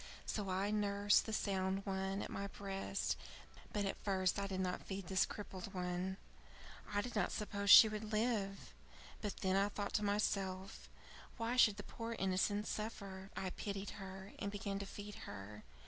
So 0.25 0.49
I 0.49 0.71
nursed 0.71 1.27
the 1.27 1.31
sound 1.31 1.85
one 1.85 2.23
at 2.23 2.31
my 2.31 2.47
breast, 2.47 3.15
but 3.71 3.85
at 3.85 4.03
first 4.03 4.39
I 4.39 4.47
did 4.47 4.59
not 4.59 4.81
feed 4.81 5.05
this 5.05 5.27
crippled 5.27 5.75
one. 5.75 6.17
I 6.91 7.01
did 7.01 7.15
not 7.15 7.31
suppose 7.31 7.69
she 7.69 7.87
would 7.87 8.11
live. 8.11 8.73
But 9.21 9.37
then 9.41 9.55
I 9.55 9.69
thought 9.69 9.93
to 9.93 10.03
myself, 10.03 10.89
why 11.37 11.55
should 11.55 11.77
the 11.77 11.83
poor 11.83 12.13
innocent 12.17 12.65
suffer? 12.65 13.29
I 13.37 13.51
pitied 13.51 13.91
her, 14.01 14.33
and 14.39 14.49
began 14.51 14.79
to 14.79 14.87
feed 14.87 15.13
her. 15.29 15.65